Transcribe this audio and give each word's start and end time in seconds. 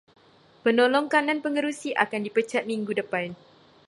Penolong 0.65 1.07
kanan 1.13 1.39
pengerusi 1.45 1.89
akan 2.03 2.21
dipecat 2.25 2.63
minggu 2.71 2.89
depan. 3.01 3.27